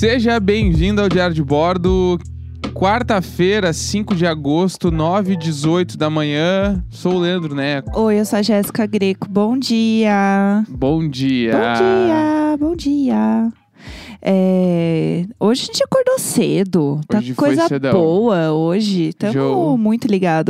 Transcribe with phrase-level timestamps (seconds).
[0.00, 2.18] Seja bem-vindo ao Diário de Bordo.
[2.72, 6.82] Quarta-feira, 5 de agosto, 9 e 18 da manhã.
[6.88, 8.00] Sou o Leandro Neco.
[8.00, 9.28] Oi, eu sou a Jéssica Greco.
[9.28, 10.64] Bom dia.
[10.70, 11.52] Bom dia.
[11.52, 13.52] Bom dia, bom dia.
[14.22, 17.00] É, Hoje a gente acordou cedo.
[17.08, 19.08] Tá Hoje coisa boa hoje.
[19.08, 19.78] Estamos Jogo.
[19.78, 20.06] muito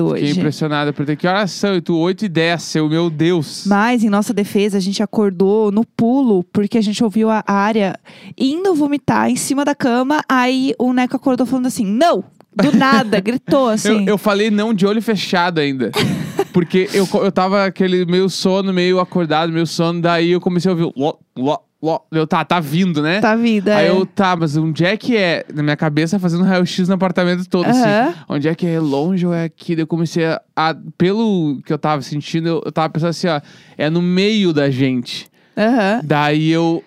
[0.09, 0.41] Fiquei hoje.
[0.41, 1.77] impressionado por ter que horas são?
[1.77, 3.65] E tu 8 e 10, seu meu Deus.
[3.67, 7.99] Mas, em nossa defesa, a gente acordou no pulo, porque a gente ouviu a área
[8.37, 10.23] indo vomitar em cima da cama.
[10.29, 12.25] Aí o Neco acordou falando assim: não!
[12.53, 14.01] Do nada, gritou assim.
[14.01, 15.93] Eu, eu falei não de olho fechado ainda.
[16.53, 20.01] Porque eu, eu tava aquele meio sono, meio acordado, meio sono.
[20.01, 20.93] Daí eu comecei a ouvir.
[20.97, 21.59] Ló, ló.
[22.13, 23.21] Eu, tá, tá vindo, né?
[23.21, 23.33] Tá.
[23.33, 23.89] Aí é.
[23.89, 25.45] eu, tá, mas onde é que é?
[25.53, 28.09] Na minha cabeça, fazendo raio-x no apartamento todo, Aham.
[28.09, 28.19] assim.
[28.29, 28.79] Onde é que é?
[28.79, 29.75] Longe ou é aqui?
[29.75, 33.29] Daí eu comecei a, a- Pelo que eu tava sentindo, eu, eu tava pensando assim,
[33.29, 33.41] ó.
[33.79, 35.27] É no meio da gente.
[35.57, 36.01] Aham.
[36.05, 36.85] Daí eu...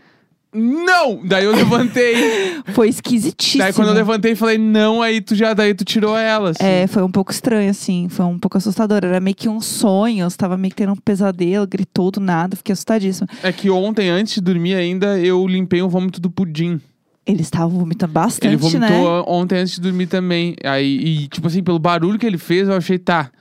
[0.54, 1.20] Não!
[1.24, 2.62] Daí eu levantei.
[2.74, 3.64] Foi esquisitíssimo.
[3.64, 5.54] daí quando eu levantei, falei, não, aí tu já...
[5.54, 6.64] Daí tu tirou ela, assim.
[6.64, 8.08] É, foi um pouco estranho, assim.
[8.10, 8.98] Foi um pouco assustador.
[9.04, 10.30] Era meio que um sonho.
[10.30, 12.56] Você tava meio que tendo um pesadelo, gritou do nada.
[12.56, 13.28] Fiquei assustadíssima.
[13.42, 16.80] É que ontem, antes de dormir ainda, eu limpei o vômito do pudim.
[17.26, 19.24] Ele estava vomitando bastante, ele vomitou né?
[19.28, 20.56] ontem antes de dormir também.
[20.64, 23.32] Aí, e, tipo assim, pelo barulho que ele fez, eu achei, tá.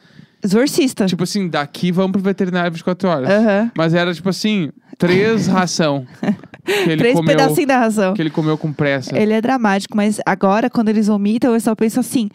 [0.42, 1.06] Exorcista.
[1.06, 3.30] Tipo assim, daqui vamos pro veterinário 24 horas.
[3.30, 3.70] Aham.
[3.76, 6.06] Mas era tipo assim, três ração.
[6.64, 7.36] Três comeu.
[7.36, 8.14] pedacinhos da razão.
[8.14, 9.16] Que ele comeu com pressa.
[9.18, 12.28] Ele é dramático, mas agora, quando eles vomitam, eu só penso assim: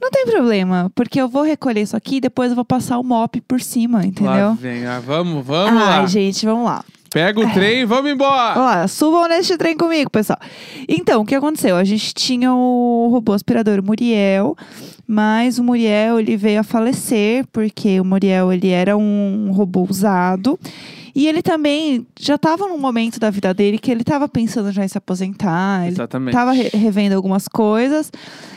[0.00, 3.02] não tem problema, porque eu vou recolher isso aqui e depois eu vou passar o
[3.04, 4.54] mop por cima, Lá entendeu?
[4.54, 6.06] vem, ah, vamos, vamos Ai, lá.
[6.06, 6.84] gente, vamos lá.
[7.10, 8.82] Pega o trem e vamos embora.
[8.82, 10.38] Ó, subam neste trem comigo, pessoal.
[10.88, 11.76] Então, o que aconteceu?
[11.76, 14.56] A gente tinha o robô aspirador Muriel,
[15.06, 20.58] mas o Muriel ele veio a falecer porque o Muriel ele era um robô usado.
[21.14, 24.84] E ele também já estava num momento da vida dele que ele estava pensando já
[24.84, 26.34] em se aposentar, ele Exatamente.
[26.34, 28.10] Tava re- revendo algumas coisas.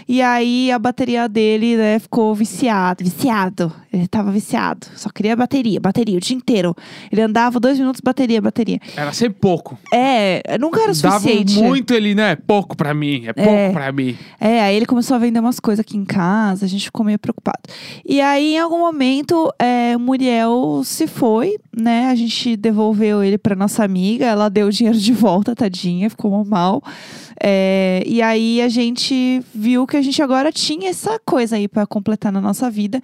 [0.09, 3.03] E aí a bateria dele, né, ficou viciado.
[3.03, 3.72] Viciado.
[3.91, 4.88] Ele tava viciado.
[4.96, 6.73] Só queria bateria, bateria o dia inteiro.
[7.12, 8.79] Ele andava dois minutos, bateria, bateria.
[8.96, 9.78] Era ser pouco.
[9.94, 11.59] É, nunca era o Dava suficiente.
[11.62, 12.35] muito ele, né?
[12.35, 13.72] Pouco pra mim, é pouco É.
[13.72, 14.16] pra mim.
[14.40, 17.19] É, aí ele começou a vender umas coisas aqui em casa, a gente ficou meio
[17.19, 17.59] preocupado.
[18.06, 22.07] E aí, em algum momento, é, o Muriel se foi, né?
[22.09, 26.46] A gente devolveu ele pra nossa amiga, ela deu o dinheiro de volta, tadinha, ficou
[26.46, 26.81] mal.
[27.41, 31.85] É, e aí a gente viu que a gente agora tinha essa coisa aí pra
[31.85, 33.02] completar na nossa vida.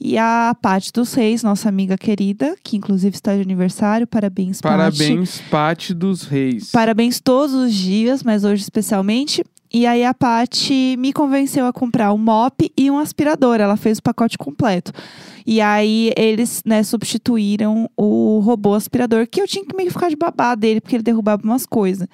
[0.00, 4.76] E a Paty dos Reis, nossa amiga querida, que inclusive está de aniversário, parabéns, Paty.
[4.76, 6.70] Parabéns, Pate dos Reis.
[6.70, 9.44] Parabéns todos os dias, mas hoje especialmente.
[9.74, 13.60] E aí a Paty me convenceu a comprar um mop e um aspirador.
[13.60, 14.92] Ela fez o pacote completo.
[15.44, 20.08] E aí eles, né, substituíram o robô aspirador, que eu tinha que meio que ficar
[20.08, 22.06] de babá dele, porque ele derrubava umas coisas.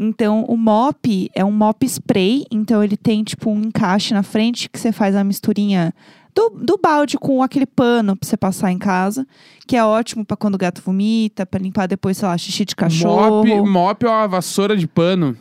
[0.00, 4.70] Então, o mop é um mop spray, então ele tem tipo um encaixe na frente
[4.70, 5.92] que você faz a misturinha
[6.34, 9.26] do, do balde com aquele pano pra você passar em casa,
[9.66, 12.74] que é ótimo pra quando o gato vomita, pra limpar depois, sei lá, xixi de
[12.74, 13.44] cachorro.
[13.44, 15.36] Mop, mop é uma vassoura de pano.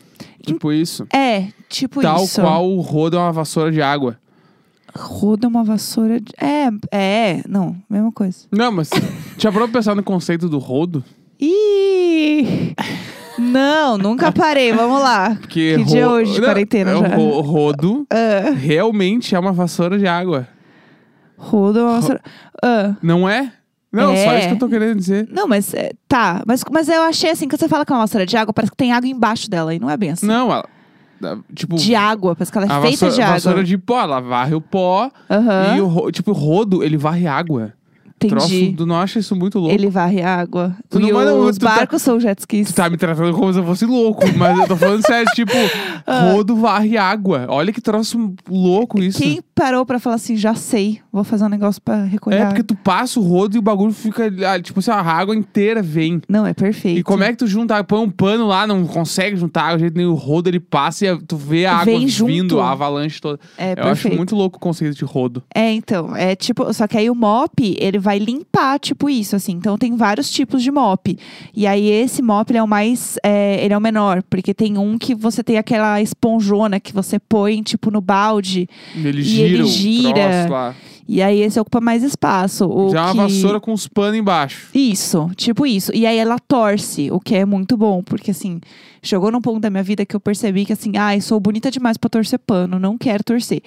[0.46, 1.06] Tipo isso.
[1.14, 2.42] É, tipo Tal isso.
[2.42, 4.18] qual o rodo é uma vassoura de água.
[4.94, 6.32] Roda uma vassoura de...
[6.38, 8.40] É, é, não, mesma coisa.
[8.52, 8.90] Não, mas
[9.38, 11.04] já parou pra pensar no conceito do rodo?
[11.40, 12.74] Ih!
[13.40, 15.36] Não, nunca parei, vamos lá.
[15.36, 17.18] Porque Que dia é hoje de Não, quarentena é já?
[17.18, 20.48] O ro- rodo Ah, realmente é uma vassoura de água.
[21.38, 22.22] roda uma vassoura...
[22.62, 23.54] Ah, Não é?
[23.92, 24.40] Não, só É.
[24.40, 25.28] isso que eu tô querendo dizer.
[25.32, 26.42] não, mas é, tá.
[26.48, 28.72] Mas, mas eu achei assim, quando você fala que é uma vassoura de água, parece
[28.72, 29.74] que tem água embaixo dela.
[29.76, 30.26] E não é bem assim.
[30.26, 30.66] Não, ela,
[31.54, 33.34] tipo, De água, parece que ela é feita vassoura, de água.
[33.34, 37.28] vassoura de pó, ela varre o pó Aham, e o tipo, o rodo, ele varre
[37.28, 37.74] água.
[38.18, 38.76] Troço, entendi.
[38.78, 39.74] tu não acha isso muito louco?
[39.74, 40.76] Ele varre água.
[40.92, 42.68] Tu não e manda- os tá- barcos são jet skis.
[42.68, 45.52] Tu tá me tratando como se eu fosse louco, mas eu tô falando sério, tipo,
[46.06, 46.32] Ah.
[46.32, 47.48] rodo varre água.
[47.50, 49.18] Olha que troço louco isso.
[49.18, 52.64] Quem parou pra falar assim, já sei, vou fazer um negócio pra recolher É porque
[52.64, 56.20] tu passa o rodo e o bagulho fica, ah, tipo assim, a água inteira vem.
[56.28, 56.98] Não, é perfeito.
[57.00, 57.84] E como é que tu junta?
[57.84, 60.14] Põe um pano lá, não consegue juntar água, jeito nenhum.
[60.14, 62.32] O rodo ele passa e tu vê a água Vem junto.
[62.32, 63.40] vindo, a avalanche toda.
[63.56, 64.08] É Eu perfeito.
[64.08, 65.44] acho muito louco o conceito de rodo.
[65.54, 69.52] É, então, é tipo, só que aí o mop, ele vai limpar, tipo isso, assim.
[69.52, 71.16] Então tem vários tipos de mop.
[71.56, 74.78] E aí esse mop, ele é o mais, é, ele é o menor, porque tem
[74.80, 78.68] um que você tem aquela esponjona que você põe, tipo, no balde.
[78.96, 80.76] Ele E gira, ele gira.
[81.08, 82.66] E aí esse ocupa mais espaço.
[82.68, 83.34] O Já é uma que...
[83.34, 84.70] vassoura com os panos embaixo.
[84.74, 85.92] Isso, tipo isso.
[85.94, 88.62] E aí ela torce, o que é muito bom, porque assim,
[89.04, 91.98] chegou num ponto da minha vida que eu percebi que assim, ai, sou bonita demais
[91.98, 93.62] pra torcer pano, não quero torcer.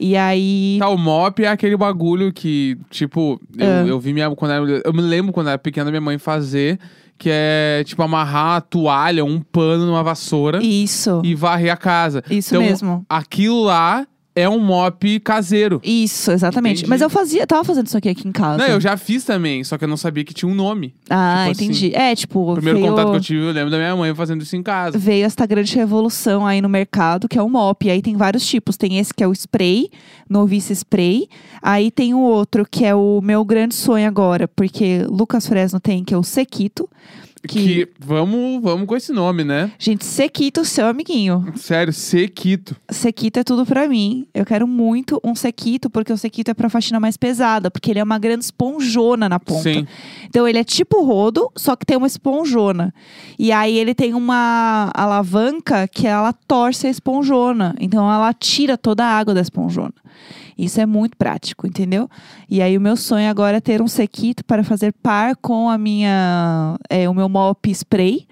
[0.00, 0.76] E aí.
[0.78, 3.84] Tá, o mop é aquele bagulho que, tipo, eu, Ah.
[3.86, 4.30] eu vi minha.
[4.34, 6.78] Quando era- eu me lembro quando era pequena, minha mãe fazer,
[7.18, 11.20] que é, tipo, amarrar a toalha, um pano numa vassoura Isso.
[11.24, 12.22] e varrer a casa.
[12.30, 13.04] Isso então, mesmo.
[13.08, 14.06] Aquilo lá
[14.36, 15.80] é um mop caseiro.
[15.82, 16.80] Isso, exatamente.
[16.80, 16.90] Entendi.
[16.90, 18.58] Mas eu fazia, tava fazendo isso aqui aqui em casa.
[18.58, 20.94] Não, eu já fiz também, só que eu não sabia que tinha um nome.
[21.08, 21.94] Ah, tipo assim, entendi.
[21.94, 24.42] É, tipo, O primeiro veio, contato que eu tive, eu lembro da minha mãe fazendo
[24.42, 24.98] isso em casa.
[24.98, 27.90] veio essa grande revolução aí no mercado, que é o mop.
[27.90, 28.76] Aí tem vários tipos.
[28.76, 29.88] Tem esse que é o spray,
[30.28, 31.28] novice spray.
[31.62, 36.04] Aí tem o outro que é o meu grande sonho agora, porque Lucas Fresno tem,
[36.04, 36.86] que é o sequito.
[37.46, 39.70] Que, vamos, vamos com esse nome, né?
[39.78, 41.52] Gente, sequito, seu amiguinho.
[41.56, 42.76] Sério, Sequito.
[42.90, 44.26] Sequito é tudo pra mim.
[44.34, 47.98] Eu quero muito um sequito, porque o sequito é pra faxina mais pesada, porque ele
[48.00, 49.62] é uma grande esponjona na ponta.
[49.62, 49.86] Sim.
[50.24, 52.92] Então ele é tipo rodo, só que tem uma esponjona.
[53.38, 57.74] E aí ele tem uma alavanca que ela torce a esponjona.
[57.78, 59.94] Então ela tira toda a água da esponjona.
[60.56, 62.08] Isso é muito prático, entendeu?
[62.48, 65.76] E aí o meu sonho agora é ter um sequito para fazer par com a
[65.76, 68.26] minha, é, o meu mop spray,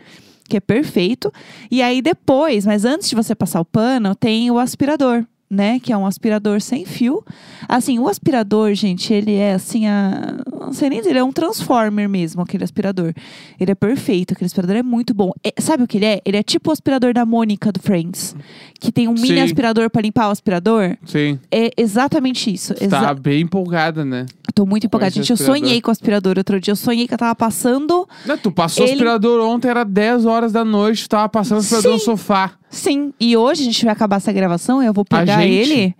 [0.48, 1.32] que é perfeito.
[1.70, 5.24] E aí depois, mas antes de você passar o pano, tem o aspirador.
[5.54, 7.24] Né, que é um aspirador sem fio.
[7.68, 10.34] Assim, o aspirador, gente, ele é assim, a...
[10.60, 13.12] não sei nem dizer, ele é um transformer mesmo, aquele aspirador.
[13.60, 15.30] Ele é perfeito, aquele aspirador é muito bom.
[15.44, 16.20] É- sabe o que ele é?
[16.24, 18.34] Ele é tipo o aspirador da Mônica do Friends,
[18.80, 19.40] que tem um mini Sim.
[19.42, 20.96] aspirador para limpar o aspirador.
[21.06, 21.38] Sim.
[21.52, 22.74] É exatamente isso.
[22.74, 24.26] Tá Exa bem empolgada, né?
[24.54, 25.12] Tô muito empolgada.
[25.12, 26.72] Gente, eu sonhei com o aspirador outro dia.
[26.72, 28.08] Eu sonhei que eu tava passando.
[28.26, 31.58] Não, tu passou o Ele- aspirador ontem, era 10 horas da noite, tu tava passando
[31.58, 32.04] o aspirador no Sim.
[32.04, 32.52] sofá.
[32.70, 33.12] Sim.
[33.20, 34.82] E hoje a gente vai acabar essa gravação.
[34.82, 35.70] Eu vou pegar gente?
[35.72, 35.96] ele.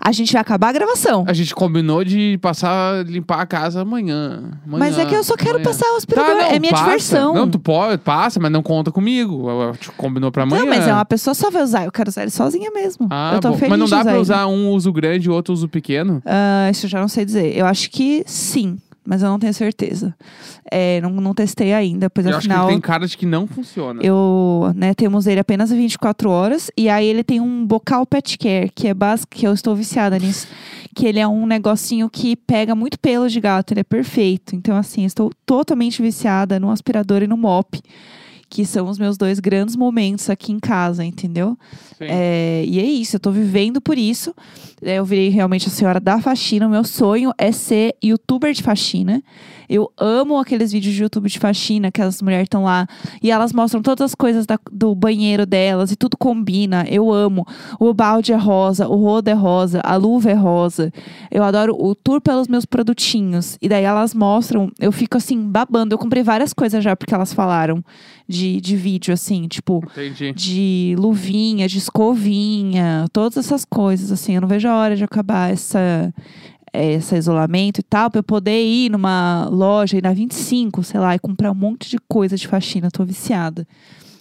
[0.00, 1.24] A gente vai acabar a gravação.
[1.26, 4.52] A gente combinou de passar, limpar a casa amanhã.
[4.64, 5.64] amanhã Mas é que eu só quero amanhã.
[5.64, 6.36] passar o aspirador.
[6.36, 6.84] Tá, não, é minha passa.
[6.84, 7.34] diversão.
[7.34, 9.50] Não, tu pode, passa, mas não conta comigo.
[9.50, 10.62] A gente combinou pra amanhã.
[10.62, 11.84] Não, mas é uma pessoa só vai usar.
[11.84, 13.08] Eu quero usar ele sozinha mesmo.
[13.10, 13.54] Ah, eu tô bom.
[13.56, 14.20] feliz Mas não dá pra ele.
[14.20, 16.22] usar um uso grande e outro uso pequeno?
[16.24, 17.56] Ah, isso eu já não sei dizer.
[17.56, 18.78] Eu acho que sim,
[19.08, 20.14] mas eu não tenho certeza.
[20.70, 22.68] É, não, não testei ainda, pois eu acho que afinal.
[22.68, 24.02] tem cara de que não funciona.
[24.02, 26.70] Eu, né, temos ele apenas 24 horas.
[26.76, 30.18] E aí ele tem um bocal pet care, que é básico, que eu estou viciada
[30.18, 30.46] nisso.
[30.94, 34.54] Que ele é um negocinho que pega muito pelo de gato, ele é perfeito.
[34.54, 37.80] Então, assim, estou totalmente viciada no aspirador e no mop.
[38.50, 41.56] Que são os meus dois grandes momentos aqui em casa, entendeu?
[41.98, 44.34] É, e é isso, eu tô vivendo por isso.
[44.82, 46.66] É, eu virei realmente a senhora da faxina.
[46.66, 49.22] O meu sonho é ser youtuber de faxina.
[49.68, 52.86] Eu amo aqueles vídeos de YouTube de faxina que as mulheres estão lá
[53.22, 56.86] e elas mostram todas as coisas da- do banheiro delas e tudo combina.
[56.88, 57.44] Eu amo.
[57.78, 60.90] O balde é rosa, o rodo é rosa, a luva é rosa.
[61.30, 63.58] Eu adoro o tour pelos meus produtinhos.
[63.60, 65.94] E daí elas mostram, eu fico assim, babando.
[65.94, 67.84] Eu comprei várias coisas já porque elas falaram
[68.26, 70.32] de, de vídeo, assim, tipo Entendi.
[70.32, 74.34] de luvinha, de escovinha, todas essas coisas, assim.
[74.34, 76.12] Eu não vejo a hora de acabar essa,
[76.72, 81.14] esse isolamento e tal, pra eu poder ir numa loja, ir na 25, sei lá,
[81.14, 82.90] e comprar um monte de coisa de faxina.
[82.90, 83.66] Tô viciada.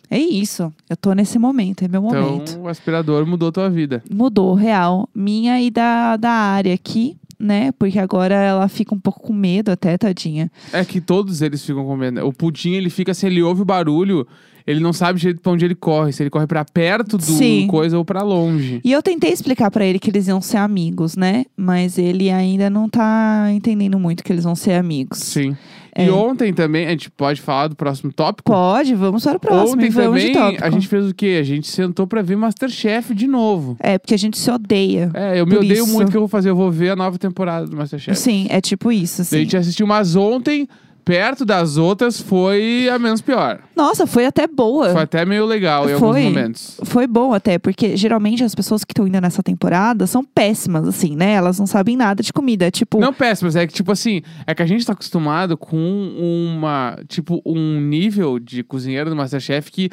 [0.09, 0.73] É isso.
[0.89, 2.51] Eu tô nesse momento, é meu momento.
[2.51, 4.01] Então, o aspirador mudou tua vida.
[4.09, 5.09] Mudou, real.
[5.13, 7.73] Minha e da, da área aqui, né?
[7.73, 10.49] Porque agora ela fica um pouco com medo até, tadinha.
[10.71, 12.15] É que todos eles ficam com medo.
[12.15, 12.23] né?
[12.23, 14.25] O pudim, ele fica assim, ele ouve o barulho,
[14.67, 16.11] ele não sabe direito pra onde ele corre.
[16.11, 17.65] Se ele corre pra perto do Sim.
[17.67, 18.81] coisa ou pra longe.
[18.83, 21.45] E eu tentei explicar pra ele que eles iam ser amigos, né?
[21.55, 25.19] Mas ele ainda não tá entendendo muito que eles vão ser amigos.
[25.19, 25.55] Sim.
[25.95, 26.05] É.
[26.05, 28.51] E ontem também, a gente pode falar do próximo tópico?
[28.51, 29.81] Pode, vamos para o próximo.
[29.81, 30.31] Ontem também
[30.61, 31.37] a gente fez o quê?
[31.39, 33.75] A gente sentou pra ver Masterchef de novo.
[33.79, 35.09] É, porque a gente se odeia.
[35.15, 35.87] É, eu me odeio isso.
[35.93, 36.49] muito o que eu vou fazer.
[36.51, 38.15] Eu vou ver a nova temporada do Masterchef.
[38.19, 39.37] Sim, é tipo isso, Daí A assim.
[39.39, 40.67] gente assistiu, mas ontem,
[41.07, 43.59] perto das outras, foi a menos pior.
[43.73, 44.91] Nossa, foi até boa.
[44.91, 46.19] Foi até meio legal em Foi.
[46.19, 46.81] alguns momentos.
[46.83, 51.15] Foi bom até, porque geralmente as pessoas que estão indo nessa temporada são péssimas, assim,
[51.15, 51.31] né?
[51.31, 52.67] Elas não sabem nada de comida.
[52.67, 55.77] É Tipo, Não péssimas, é que tipo assim, é que a gente tá acostumado com
[55.77, 59.89] uma, tipo, um nível de cozinheiro do Masterchef que,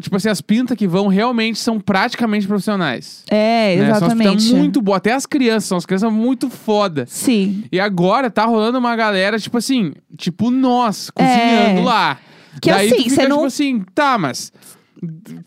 [0.00, 3.24] tipo assim, as pintas que vão realmente são praticamente profissionais.
[3.30, 3.84] é, né?
[3.86, 4.28] São as exatamente.
[4.30, 7.04] pintas muito boas, até as crianças, são as crianças muito foda.
[7.08, 7.64] Sim.
[7.70, 11.84] E agora tá rolando uma galera, tipo assim, tipo nós, cozinhando É.
[11.84, 12.18] lá.
[12.60, 14.52] Que Daí assim, você não- tipo assim, tá, mas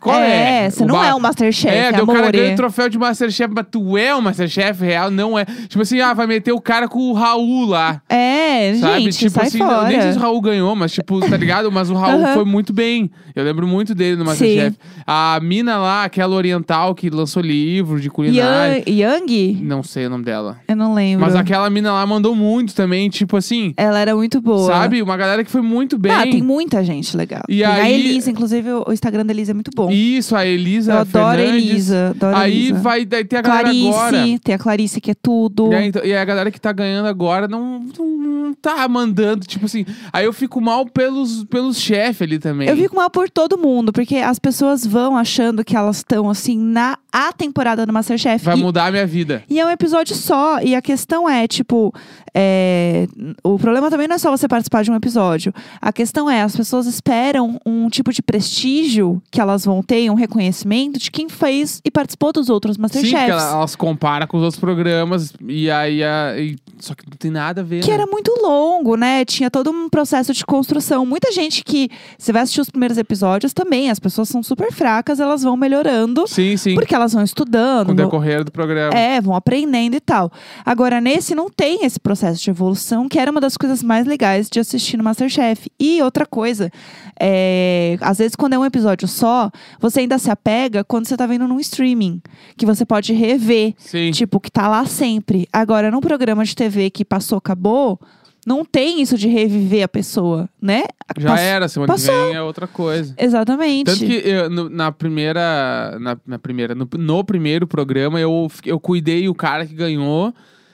[0.02, 0.66] Qual é?
[0.66, 2.90] É, você O não ba- é o Masterchef, É, daí o cara ganha o troféu
[2.90, 5.10] de Masterchef, mas tu é o Masterchef real?
[5.12, 5.46] Não é.
[5.46, 8.02] Tipo assim, ah, vai meter o cara com o Raul lá.
[8.10, 9.04] É, Sabe?
[9.04, 9.74] gente, tipo sai assim, fora.
[9.74, 11.72] eu nem sei se o Raul ganhou, mas tipo, tá ligado?
[11.72, 12.34] Mas o Raul Aham.
[12.34, 13.10] foi muito bem.
[13.36, 14.76] Eu lembro muito dele no Masterchef.
[15.06, 18.84] A mina lá, aquela oriental que lançou livro de culinária.
[18.88, 19.60] Yang?
[19.62, 20.58] Não sei o nome dela.
[20.68, 21.26] Eu não lembro.
[21.26, 24.68] Mas aquela mina lá mandou muito também, tipo assim, Ela era muito boa.
[24.68, 25.02] sabe?
[25.02, 26.12] Uma galera que foi muito bem.
[26.12, 27.44] Ah, tem muita gente legal.
[27.48, 29.90] E Tem A aí- Elisa, inclusive, o o Instagram da Elisa é muito bom.
[29.92, 31.70] Isso, a Elisa Eu adoro a Fernandes.
[31.70, 32.08] Elisa.
[32.10, 32.80] Adoro a Aí Elisa.
[32.80, 34.18] vai, daí tem a galera Clarice, agora.
[34.44, 35.72] tem a Clarice que é tudo.
[35.72, 39.46] E, aí, então- e a galera que tá ganhando agora não, não, não tá mandando,
[39.46, 39.86] tipo assim.
[40.12, 42.68] Aí eu fico mal pelos, pelos chefes ali também.
[42.68, 46.58] Eu fico mal por todo mundo, porque as pessoas vão achando que elas estão, assim,
[46.58, 48.46] na a temporada do Masterchef.
[48.46, 49.44] Vai e, mudar a minha vida.
[49.50, 50.60] e é um episódio só.
[50.62, 51.92] E a questão é, tipo,
[52.34, 53.08] é,
[53.44, 55.52] o problema também não é só você participar de um episódio.
[55.82, 60.16] A questão é, as pessoas esperam um tipo de prestígio que elas vão ter, um
[60.16, 63.30] reconhecimento de quem fez e participou dos outros Sim, Masterchefs.
[63.30, 65.34] ela- elas comparam com os outros programas.
[65.48, 66.04] E aí.
[66.04, 67.82] a- e- só que não tem nada a ver.
[67.82, 67.96] Que né?
[67.96, 69.26] era muito longo, né?
[69.26, 71.06] Tinha todo um processo de construção.
[71.06, 71.90] Muita gente que.
[72.18, 73.90] Você vai assistir os primeiros episódios também.
[73.90, 76.28] As pessoas são super fracas, elas vão melhorando.
[76.28, 76.76] Sim, sim.
[76.76, 77.88] Porque elas vão estudando.
[77.88, 78.94] Com o decorrer do programa.
[78.94, 80.32] É, vão aprendendo e tal.
[80.66, 84.48] Agora, nesse não tem esse processo de evolução, que era uma das coisas mais legais
[84.50, 85.72] de assistir no Masterchef.
[85.80, 86.72] E outra coisa,
[87.20, 91.26] é, às vezes quando é um episódio só, você ainda se apega quando você tá
[91.26, 92.22] vendo num streaming,
[92.56, 93.74] que você pode rever.
[93.78, 94.12] Sim.
[94.12, 95.48] Tipo, que tá lá sempre.
[95.52, 98.00] Agora, num programa de TV que passou, acabou,
[98.46, 100.84] não tem isso de reviver a pessoa, né?
[101.18, 102.14] Já era, semana passou.
[102.14, 103.14] que vem é outra coisa.
[103.18, 103.86] Exatamente.
[103.86, 105.98] Tanto que eu, no- na primeira.
[106.00, 106.74] Na, na primeira.
[106.74, 110.34] No, no primeiro programa, eu, eu cuidei o cara que ganhou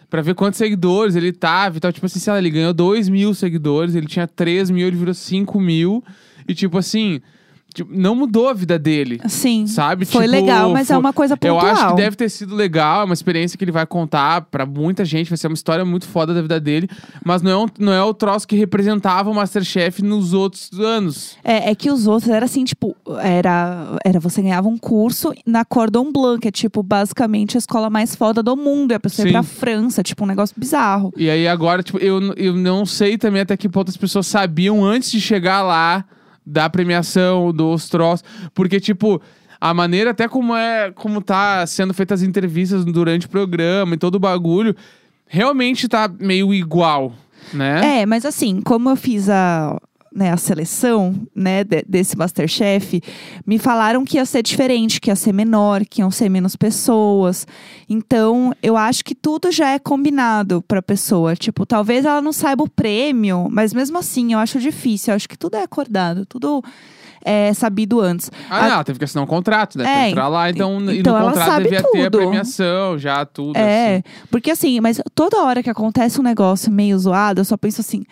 [0.09, 1.91] pra ver quantos seguidores ele tava e tal.
[1.91, 5.13] Tipo assim, sei lá, ele ganhou 2 mil seguidores, ele tinha 3 mil, ele virou
[5.13, 6.03] 5 mil.
[6.47, 7.21] E tipo assim,
[7.73, 9.19] tipo, não mudou a vida dele.
[9.27, 9.65] Sim.
[9.67, 10.05] Sabe?
[10.05, 11.65] Foi Tipo, legal, mas é foi- uma coisa Eu pontual.
[11.73, 15.03] acho que deve ter sido legal, é uma experiência que ele vai contar pra muita
[15.05, 16.87] gente, vai ser uma história muito foda da vida dele,
[17.23, 21.37] mas não é, um- não é o troço que representava o Masterchef nos outros anos.
[21.43, 25.65] É, é que os outros era assim, tipo, era, era você ganhava um curso na
[25.65, 28.91] Cordon Blanc, que é tipo, basicamente a escola mais foda do mundo.
[28.91, 29.33] E a pessoa Sim.
[29.33, 31.13] ia pra França, tipo, um negócio bizarro.
[31.17, 34.83] E aí agora, tipo, eu, eu não sei também até que ponto as pessoas sabiam
[34.83, 36.03] antes de chegar lá
[36.45, 38.25] da premiação, dos troços.
[38.53, 39.21] Porque, tipo,
[39.59, 43.97] a maneira até como é, como tá sendo feitas as entrevistas durante o programa e
[43.97, 44.75] todo o bagulho,
[45.25, 47.13] realmente tá meio igual,
[47.53, 48.01] né?
[48.01, 49.79] É, mas assim, como eu fiz a,
[50.15, 53.01] né, a seleção né, de- desse Masterchef,
[53.45, 57.47] me falaram que ia ser diferente, que ia ser menor, que iam ser menos pessoas.
[57.89, 61.35] Então, eu acho que tudo já é combinado pra pessoa.
[61.35, 65.11] Tipo, talvez ela não saiba o prêmio, mas mesmo assim, eu acho difícil.
[65.11, 66.63] Eu acho que tudo é acordado, tudo
[67.25, 68.29] é sabido antes.
[68.49, 70.07] Ah, A- não, teve que assinar um contrato, né?
[70.07, 72.17] É, entrar lá, então, e então no ela contrato devia ter a tudo.
[72.17, 73.55] premiação, já tudo.
[73.57, 74.03] É, assim.
[74.29, 78.03] porque assim, mas toda hora que acontece um negócio meio zoado, eu só penso assim,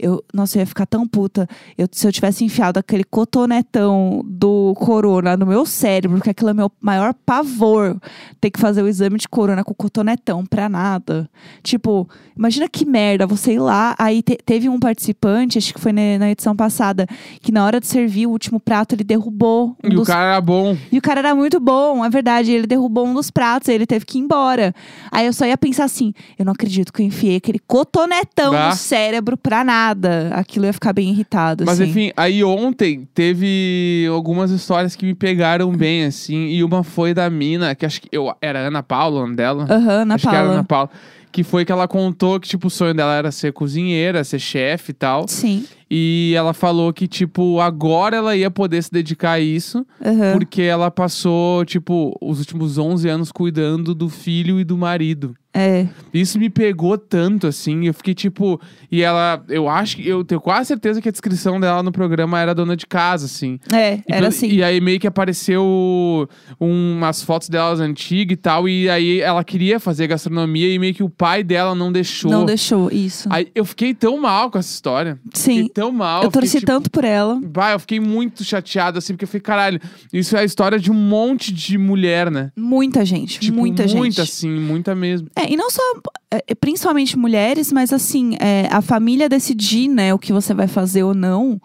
[0.00, 4.74] eu, nossa, eu ia ficar tão puta eu, se eu tivesse enfiado aquele cotonetão do
[4.76, 7.96] corona no meu cérebro, porque aquilo é meu maior pavor,
[8.40, 11.28] ter que fazer o exame de corona com cotonetão pra nada.
[11.62, 15.92] Tipo, imagina que merda, você ir lá, aí te- teve um participante, acho que foi
[15.92, 17.06] na, na edição passada,
[17.40, 20.32] que na hora de servir o último prato, ele derrubou um E o dos cara
[20.32, 20.76] era bom.
[20.92, 22.52] e o cara era muito bom, é verdade.
[22.52, 24.74] Ele derrubou um dos pratos, aí ele teve que ir embora.
[25.10, 28.74] Aí eu só ia pensar assim: eu não acredito que eu enfiei aquele cotonetão no
[28.76, 29.89] cérebro pra nada.
[30.32, 31.64] Aquilo ia ficar bem irritado.
[31.64, 31.90] Mas assim.
[31.90, 36.48] enfim, aí ontem teve algumas histórias que me pegaram bem, assim.
[36.48, 39.66] E uma foi da mina, que acho que eu, era Ana Paula, o nome dela.
[39.70, 40.54] Aham, na acho que era Paula.
[40.54, 40.90] Ana Paula.
[41.32, 44.90] Que foi que ela contou que, tipo, o sonho dela era ser cozinheira, ser chefe
[44.90, 45.28] e tal.
[45.28, 45.64] Sim.
[45.88, 49.86] E ela falou que, tipo, agora ela ia poder se dedicar a isso.
[50.04, 50.32] aham.
[50.32, 55.34] Porque ela passou, tipo, os últimos 11 anos cuidando do filho e do marido.
[55.52, 55.88] É.
[56.14, 57.86] Isso me pegou tanto, assim.
[57.86, 58.60] Eu fiquei tipo.
[58.90, 60.06] E ela, eu acho que.
[60.08, 63.58] Eu tenho quase certeza que a descrição dela no programa era dona de casa, assim.
[63.72, 64.48] É, E, era assim.
[64.48, 66.28] e aí meio que apareceu
[66.60, 68.68] um- umas fotos delas antigas e tal.
[68.68, 72.30] E aí ela queria fazer gastronomia e meio que o pai dela não deixou.
[72.30, 73.28] Não deixou, isso.
[73.32, 75.18] Aí eu fiquei tão mal com essa história.
[75.34, 75.56] Sim.
[75.56, 76.22] Fiquei tão mal.
[76.24, 77.40] eu torci fiquei, tipo, tanto por ela.
[77.42, 79.80] Bah, eu fiquei muito chateado, assim, porque eu fiquei, caralho,
[80.12, 82.52] isso é a história de um monte de mulher, né?
[82.56, 83.98] Muita gente, Tipo, muita gente.
[83.98, 85.28] Muita, assim, muita mesmo.
[85.40, 85.82] É, e não só,
[86.30, 91.02] é, principalmente mulheres, mas assim, é, a família decidir, né, o que você vai fazer
[91.02, 91.60] ou não,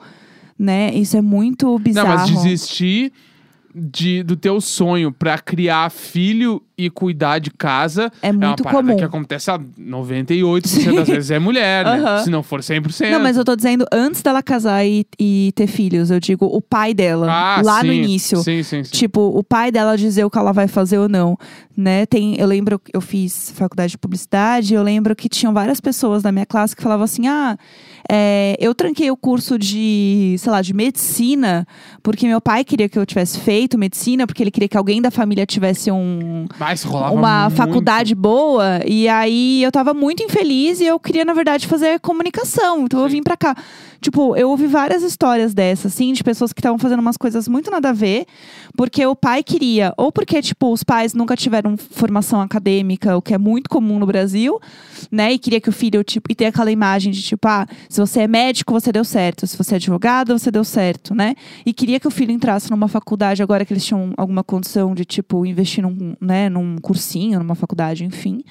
[0.58, 0.94] né?
[0.94, 2.08] Isso é muito bizarro.
[2.08, 3.12] Não, mas desistir
[3.74, 8.64] de, do teu sonho pra criar filho e cuidar de casa É é uma muito
[8.64, 8.98] parada comum.
[8.98, 12.00] que acontece a 98% das vezes é mulher, né?
[12.00, 12.24] Aham.
[12.24, 13.10] Se não for 100%.
[13.12, 16.12] Não, mas eu tô dizendo antes dela casar e, e ter filhos.
[16.12, 18.00] Eu digo o pai dela, Ah, lá no sim.
[18.00, 18.38] início.
[18.44, 18.92] Sim, sim, sim.
[18.92, 21.38] Tipo, o pai dela dizer o que ela vai fazer ou não,
[21.76, 22.06] né?
[22.06, 26.32] Tem, eu lembro, eu fiz faculdade de publicidade, eu lembro que tinham várias pessoas da
[26.32, 27.58] minha classe que falavam assim: ah,
[28.10, 31.68] é, eu tranquei o curso de, sei lá, de medicina,
[32.04, 35.12] porque meu pai queria que eu tivesse feito medicina, porque ele queria que alguém da
[35.12, 37.58] família tivesse um, Mas rolava uma muito.
[37.58, 38.82] faculdade boa.
[38.88, 42.86] E aí eu tava muito infeliz e eu queria, na verdade, fazer comunicação.
[42.86, 43.18] Então eu Sim.
[43.18, 43.56] vim pra cá.
[44.02, 47.72] Tipo, eu ouvi várias histórias dessas, assim, de pessoas que estavam fazendo umas coisas muito
[47.72, 48.26] nada a ver,
[48.78, 53.34] porque o pai queria, ou porque, tipo, os pais nunca tiveram formação acadêmica, o que
[53.34, 54.60] é muito comum no Brasil,
[55.12, 55.34] né?
[55.34, 58.22] E queria que o filho, tipo, e ter aquela imagem de, tipo, ah, se você
[58.22, 59.48] é médico, você deu certo.
[59.48, 61.34] Se você é advogado, você deu certo, né?
[61.66, 65.04] E queria que o filho entrasse numa faculdade, agora que eles tinham alguma condição de,
[65.04, 68.44] tipo, investir num, né, num cursinho, numa faculdade, enfim.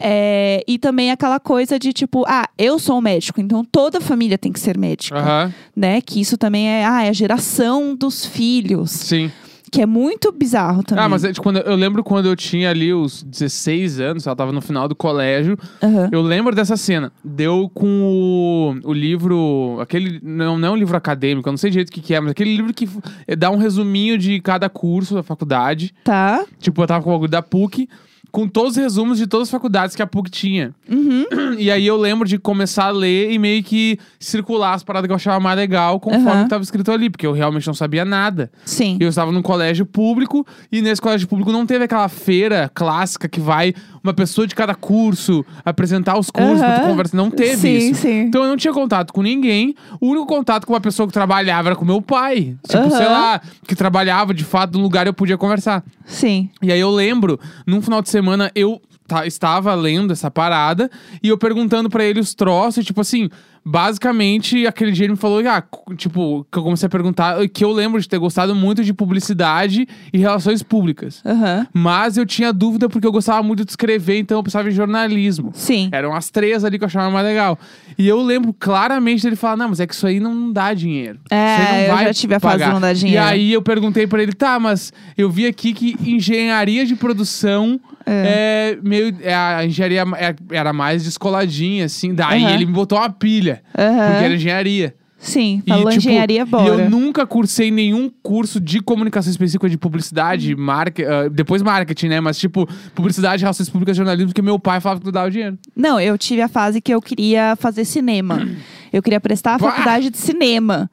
[0.00, 4.38] É, e também aquela coisa de tipo, ah, eu sou médico, então toda a família
[4.38, 6.00] tem que ser médica, Aham, né?
[6.00, 9.30] Que isso também é, ah, é a geração dos filhos, sim.
[9.70, 11.04] Que é muito bizarro também.
[11.04, 14.36] Ah, mas é de quando, eu lembro quando eu tinha ali os 16 anos, ela
[14.36, 15.58] tava no final do colégio.
[15.82, 16.08] Aham.
[16.12, 17.12] Eu lembro dessa cena.
[17.24, 19.78] Deu com o, o livro.
[19.80, 20.20] Aquele.
[20.22, 22.30] Não, não é um livro acadêmico, eu não sei direito o que, que é, mas
[22.30, 22.88] aquele livro que
[23.36, 25.94] dá um resuminho de cada curso da faculdade.
[26.04, 26.44] Tá.
[26.58, 27.88] Tipo, eu tava com o bagulho da PUC.
[28.30, 30.74] Com todos os resumos de todas as faculdades que a PUC tinha.
[30.88, 31.24] Uhum.
[31.58, 35.12] E aí eu lembro de começar a ler e meio que circular as paradas que
[35.12, 36.42] eu achava mais legal conforme Aham.
[36.44, 38.50] que tava escrito ali, porque eu realmente não sabia nada.
[38.64, 38.96] Sim.
[39.00, 43.40] Eu estava num colégio público, e nesse colégio público não teve aquela feira clássica que
[43.40, 43.74] vai
[44.08, 46.90] uma pessoa de cada curso apresentar os cursos pra tu Aham.
[46.90, 47.16] conversar.
[47.16, 48.02] Não teve sim, isso.
[48.02, 49.74] Sim, Então eu não tinha contato com ninguém.
[50.00, 52.56] O único contato com uma pessoa que trabalhava era com meu pai.
[52.66, 52.90] Tipo, Aham.
[52.90, 55.82] sei lá, que trabalhava de fato no lugar eu podia conversar.
[56.06, 56.48] sim.
[56.62, 60.90] E aí eu lembro, num final de semana, eu ta- estava lendo essa parada
[61.22, 63.28] e eu perguntando pra ele os troços, tipo assim,
[63.64, 65.62] basicamente aquele dia ele me falou, ah,
[65.96, 69.86] tipo, que eu comecei a perguntar, que eu lembro de ter gostado muito de publicidade
[70.12, 71.22] e relações públicas.
[71.24, 71.66] Aham.
[71.72, 75.50] Mas eu tinha dúvida porque eu gostava muito de escrever, então eu pensava em jornalismo.
[75.54, 75.88] Sim.
[75.92, 77.58] Eram as três ali que eu achava mais legal.
[77.96, 81.18] E eu lembro claramente dele falar: não, mas é que isso aí não dá dinheiro.
[81.30, 83.22] É, eu já tive a fase pagar." do não dá dinheiro.
[83.24, 87.80] E aí eu perguntei pra ele: tá, mas eu vi aqui que engenharia de produção
[88.06, 89.14] é, meio.
[89.22, 92.14] é, a engenharia é- era mais descoladinha, assim.
[92.14, 92.54] Daí Aham.
[92.54, 93.47] ele me botou uma pilha.
[93.76, 94.10] Aham.
[94.10, 94.94] Porque era engenharia.
[95.20, 95.62] Sim.
[95.66, 96.84] E, Falou tipo, engenharia, E bora.
[96.84, 100.58] eu nunca cursei nenhum curso de comunicação específica de publicidade, Hum.
[100.60, 102.20] marca, ah, depois marketing, né?
[102.20, 105.58] Mas, tipo, publicidade, relações públicas, jornalismo, porque meu pai falava que tu dava dinheiro.
[105.74, 108.40] Não, eu tive a fase que eu queria fazer cinema.
[108.90, 110.90] Eu queria prestar a faculdade de cinema.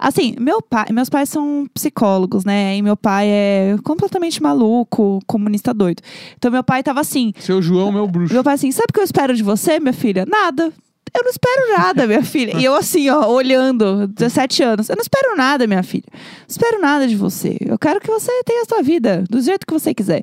[0.00, 2.76] Assim, meu pai, meus pais são psicólogos, né?
[2.76, 6.02] E meu pai é completamente maluco, comunista doido.
[6.36, 8.34] Então meu pai tava assim, Seu João, meu bruxo.
[8.34, 10.26] meu pai assim, sabe o que eu espero de você, minha filha?
[10.28, 10.72] Nada.
[11.16, 12.54] Eu não espero nada, minha filha.
[12.58, 14.88] E eu assim, ó, olhando, 17 anos.
[14.90, 16.04] Eu não espero nada, minha filha.
[16.12, 17.56] Não espero nada de você.
[17.60, 20.22] Eu quero que você tenha a sua vida do jeito que você quiser.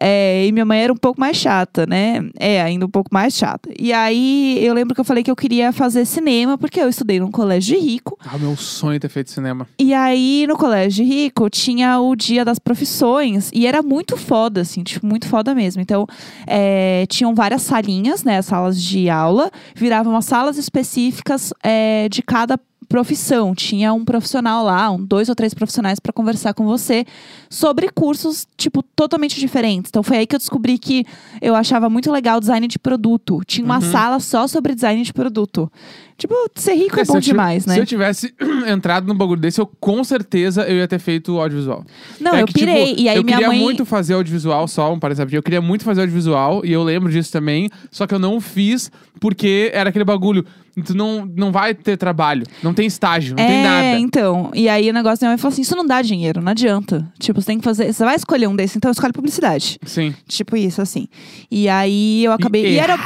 [0.00, 2.28] É, e minha mãe era um pouco mais chata, né?
[2.38, 3.70] É, ainda um pouco mais chata.
[3.78, 7.20] E aí, eu lembro que eu falei que eu queria fazer cinema, porque eu estudei
[7.20, 8.18] num colégio de rico.
[8.24, 9.66] Ah, meu sonho é ter feito cinema.
[9.78, 13.50] E aí, no colégio de rico, tinha o dia das profissões.
[13.52, 15.82] E era muito foda, assim, tipo, muito foda mesmo.
[15.82, 16.06] Então,
[16.46, 18.40] é, tinham várias salinhas, né?
[18.42, 19.50] Salas de aula.
[19.74, 23.54] Viravam as salas específicas é, de cada profissão.
[23.54, 27.04] Tinha um profissional lá, um, dois ou três profissionais para conversar com você
[27.50, 29.90] sobre cursos, tipo, totalmente diferentes.
[29.90, 31.04] Então, foi aí que eu descobri que
[31.40, 33.40] eu achava muito legal design de produto.
[33.46, 35.70] Tinha uma sala só sobre design de produto.
[36.18, 37.74] Tipo, ser rico é, se bom demais, né?
[37.74, 38.34] Se eu tivesse
[38.66, 41.84] entrado num bagulho desse, eu com certeza eu ia ter feito audiovisual.
[42.18, 42.94] Não, É eu que, tipo, pirei.
[42.96, 43.58] e aí eu minha queria mãe.
[43.60, 47.30] muito fazer audiovisual, só um parênteses, eu queria muito fazer audiovisual, e eu lembro disso
[47.30, 50.44] também, só que eu não fiz porque era aquele bagulho,
[50.82, 53.98] tu não, não vai ter trabalho, não tem estágio, não é, tem nada.
[53.98, 54.50] então.
[54.54, 57.10] E aí o negócio da minha mãe falou assim: isso não dá dinheiro, não adianta.
[57.18, 57.92] Tipo, você tem que fazer.
[57.92, 59.78] Você vai escolher um desses, então escolhe publicidade.
[59.84, 60.14] Sim.
[60.28, 61.08] Tipo isso, assim.
[61.50, 62.74] E aí eu acabei.
[62.74, 62.96] E, era.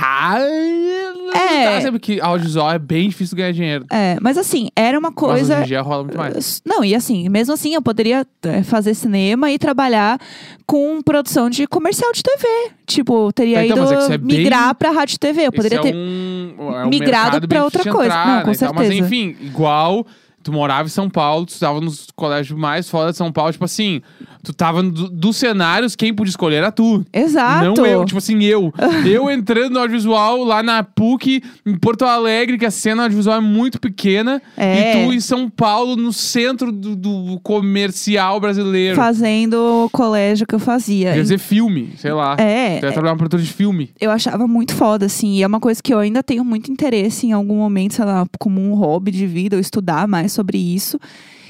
[1.37, 1.75] É.
[1.77, 3.87] Tá, sabe que audiovisual é bem difícil ganhar dinheiro.
[3.90, 5.61] É, mas assim, era uma Mas hoje coisa.
[5.62, 6.62] em dia rola muito mais.
[6.64, 10.19] Não, e assim, mesmo assim, eu poderia é, fazer cinema e trabalhar
[10.66, 12.47] com produção de comercial de TV.
[12.87, 15.47] Tipo, teria Então, ido é é bem- migrar pra rádio e TV.
[15.47, 15.95] Eu poderia é ter.
[15.95, 18.07] um, é um migrado mercado pra bem outra coisa.
[18.07, 18.75] entrar, Não, com né, tal.
[18.75, 19.07] Mas certeza.
[19.07, 20.07] enfim, igual
[20.42, 23.64] Tu morava em São Paulo, tu estava nos colégios mais foda de São Paulo, tipo
[23.64, 24.00] assim,
[24.42, 27.05] tu tava do- dos cenários, quem podia escolher era tu.
[27.12, 27.64] Exato.
[27.76, 28.72] Não eu, tipo assim, eu.
[29.05, 33.40] eu entrando no audiovisual lá na PUC, em Porto Alegre, que a cena audiovisual é
[33.40, 34.40] muito pequena.
[34.57, 35.03] É.
[35.03, 38.96] E tu em São Paulo, no centro do, do comercial brasileiro.
[38.96, 41.12] Fazendo o colégio que eu fazia.
[41.12, 42.35] Quer dizer, filme, sei lá.
[42.38, 43.90] É, Tu ia trabalhar uma produtora de filme.
[44.00, 45.35] eu achava muito foda, assim.
[45.37, 48.26] E é uma coisa que eu ainda tenho muito interesse em algum momento, sei lá,
[48.38, 50.99] como um hobby de vida, ou estudar mais sobre isso.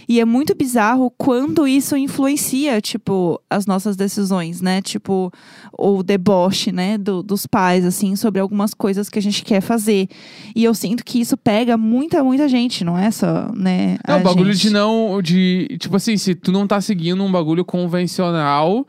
[0.09, 4.83] E é muito bizarro quando isso influencia, tipo, as nossas decisões, né?
[4.83, 5.31] Tipo,
[5.79, 10.09] o deboche, né, do- dos pais, assim, sobre algumas coisas que a gente quer fazer.
[10.57, 13.99] E eu sinto que isso pega muita, muita gente, não é só, né?
[14.03, 14.63] A o bagulho gente.
[14.63, 15.23] de não.
[15.23, 18.85] De, tipo assim, se tu não tá seguindo um bagulho convencional,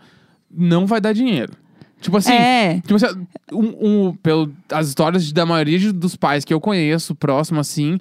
[0.51, 1.53] não vai dar dinheiro.
[1.99, 2.31] Tipo assim.
[2.33, 7.13] É, Tipo assim, um, um- pelo, as histórias da maioria dos pais que eu conheço,
[7.13, 7.99] próximo assim,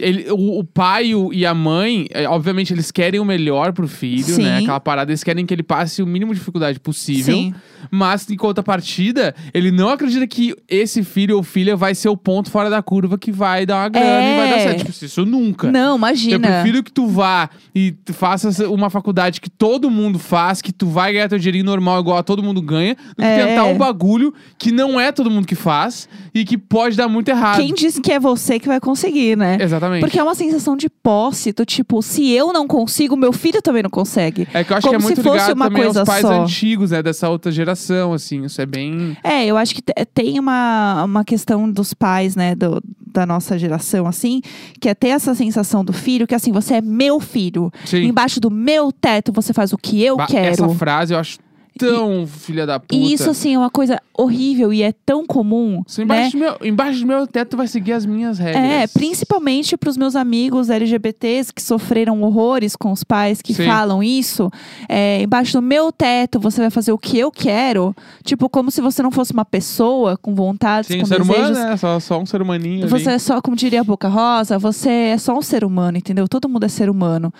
[0.00, 3.72] ele, o, o pai e o- e a mãe, é, obviamente, eles querem o melhor
[3.72, 4.42] pro filho, Sim.
[4.42, 4.58] né?
[4.58, 7.34] Aquela parada, eles querem que ele passe o mínimo de dificuldade possível.
[7.34, 7.54] sim.
[7.90, 12.50] Mas, em contrapartida, ele não acredita que esse filho ou filha vai ser o ponto
[12.50, 14.62] fora da curva que vai dar uma grana e vai dar É.
[14.64, 14.78] certo.
[14.92, 15.70] Tipo, isso nunca.
[15.70, 16.38] Não, Eu imagina.
[16.40, 21.12] prefiro que tu vá e faça uma faculdade que todo mundo faz, que tu vai
[21.12, 23.46] ganhar teu dinheirinho normal igual a todo mundo ganha, do que É.
[23.46, 27.28] tentar um bagulho que não é todo mundo que faz e que pode dar muito
[27.28, 27.56] errado.
[27.60, 29.56] Quem disse que é você que vai conseguir, né?
[29.60, 29.87] Exatamente.
[30.00, 33.82] Porque é uma sensação de posse, do tipo, se eu não consigo, meu filho também
[33.82, 34.46] não consegue.
[34.52, 36.22] É que eu acho como que é muito fosse ligado uma também aos coisa pais
[36.22, 36.42] só.
[36.42, 37.02] antigos, né?
[37.02, 38.44] Dessa outra geração, assim.
[38.44, 39.16] Isso é bem...
[39.24, 43.58] É, eu acho que te- tem uma, uma questão dos pais, né, do- da nossa
[43.58, 44.40] geração, assim,
[44.80, 47.72] que é ter essa sensação do filho, que assim, você é meu filho.
[47.84, 48.04] Sim.
[48.04, 50.48] Embaixo do meu teto você faz o que eu Ba- quero.
[50.64, 51.38] Essa frase eu acho
[51.78, 52.94] tão filha da puta.
[52.94, 55.82] E isso, assim, é uma coisa horrível e é tão comum.
[55.86, 56.04] Isso né?
[56.04, 58.64] embaixo, do meu, embaixo do meu teto vai seguir as minhas regras.
[58.64, 63.66] É, principalmente para os meus amigos LGBTs que sofreram horrores com os pais que Sim.
[63.66, 64.50] falam isso.
[64.88, 67.94] É, embaixo do meu teto você vai fazer o que eu quero.
[68.24, 71.50] Tipo, como se você não fosse uma pessoa com vontades, Sim, com um ser desejos.
[71.50, 71.76] humano, né?
[71.76, 72.90] Só, só um ser humaninho ali.
[72.90, 76.26] Você é só, como diria a Boca Rosa, você é só um ser humano, entendeu?
[76.26, 77.32] Todo mundo é ser humano.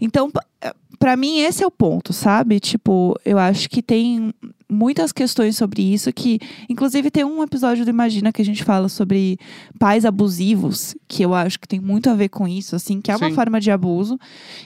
[0.00, 0.30] Então,
[0.62, 2.60] pa- pra mim, esse é o ponto, sabe?
[2.60, 4.32] Tipo, eu acho que tem
[4.72, 8.88] muitas questões sobre isso que, inclusive, tem um episódio do Imagina que a gente fala
[8.88, 9.38] sobre
[9.78, 13.16] pais abusivos, que eu acho que tem muito a ver com isso, assim, que é
[13.16, 13.34] uma Sim.
[13.34, 14.18] forma de abuso.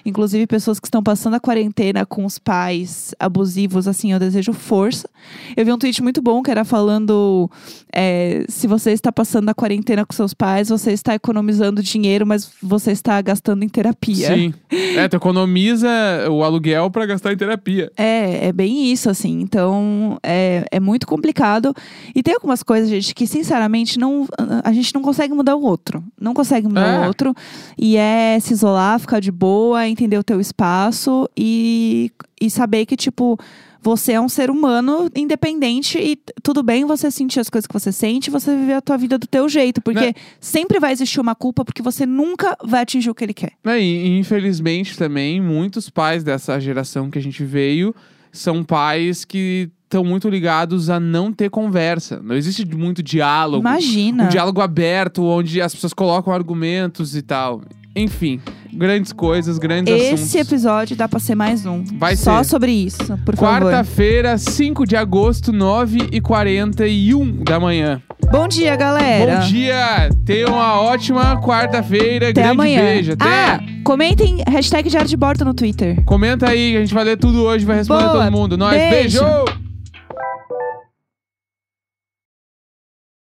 [0.04, 5.08] Inclusive, pessoas que estão passando a quarentena com os pais abusivos, assim, eu desejo força.
[5.56, 7.50] Eu vi um tweet muito bom que era falando
[7.92, 12.50] é, se você está passando a quarentena com seus pais, você está economizando dinheiro, mas
[12.62, 14.34] você está gastando em terapia.
[14.34, 14.54] Sim.
[14.70, 15.88] É, tu economiza
[16.30, 17.90] o aluguel pra gastar em terapia.
[17.96, 19.40] É, é bem isso, assim.
[19.40, 19.82] Então,
[20.22, 21.74] é, é muito complicado.
[22.14, 24.26] E tem algumas coisas, gente, que sinceramente não,
[24.64, 26.02] a gente não consegue mudar o outro.
[26.20, 27.04] Não consegue mudar É.
[27.04, 27.34] o outro.
[27.78, 32.96] E é se isolar, ficar de boa, entender o teu espaço e, e saber que,
[32.96, 33.38] tipo,
[33.82, 37.92] você é um ser humano independente e tudo bem você sentir as coisas que você
[37.92, 39.80] sente, você viver a tua vida do teu jeito.
[39.80, 40.12] Porque Né?
[40.40, 43.52] sempre vai existir uma culpa, porque você nunca vai atingir o que ele quer.
[43.64, 47.94] É, e, infelizmente também, muitos pais dessa geração que a gente veio
[48.32, 52.20] são pais que estão muito ligados a não ter conversa.
[52.22, 53.60] Não existe muito diálogo.
[53.62, 54.24] Imagina.
[54.24, 57.62] Um diálogo aberto, onde as pessoas colocam argumentos e tal.
[57.98, 58.40] Enfim,
[58.74, 60.34] grandes coisas, grandes Esse assuntos.
[60.34, 61.82] episódio dá pra ser mais um.
[61.98, 62.50] Vai Só ser.
[62.50, 63.62] sobre isso, por favor.
[63.70, 68.02] Quarta-feira, 5 de agosto, 9h41 da manhã.
[68.30, 69.36] Bom dia, galera.
[69.40, 70.10] Bom dia!
[70.26, 72.32] Tenha uma ótima quarta-feira.
[72.32, 72.82] Grande amanhã.
[72.82, 73.12] beijo.
[73.12, 73.24] Até!
[73.24, 76.02] Ah, comentem hashtag Diário de Bordo no Twitter.
[76.04, 78.24] Comenta aí, que a gente vai ler tudo hoje, vai responder Boa.
[78.24, 78.58] todo mundo.
[78.58, 79.20] Nós, Beijo.
[79.24, 79.65] beijo.